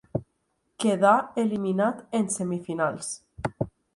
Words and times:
Quedà 0.83 1.11
eliminat 1.43 2.01
en 2.21 2.27
semifinals. 2.39 3.13